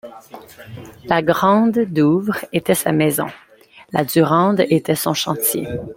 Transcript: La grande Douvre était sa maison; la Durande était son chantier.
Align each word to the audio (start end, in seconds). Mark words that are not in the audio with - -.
La 1.05 1.21
grande 1.21 1.77
Douvre 1.85 2.39
était 2.53 2.73
sa 2.73 2.91
maison; 2.91 3.27
la 3.93 4.03
Durande 4.03 4.61
était 4.67 4.95
son 4.95 5.13
chantier. 5.13 5.67